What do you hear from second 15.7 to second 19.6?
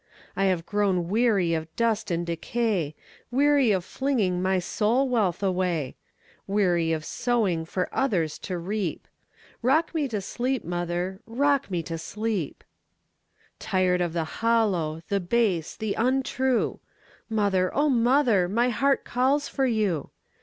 the untrue, Mother, O mother, my heart calls